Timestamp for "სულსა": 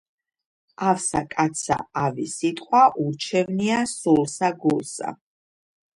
3.95-4.55